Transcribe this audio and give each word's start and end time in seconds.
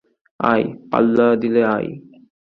আয়, 0.39 0.65
পাল্লা 0.91 1.27
দিলে 1.41 1.61
আয়। 1.75 1.89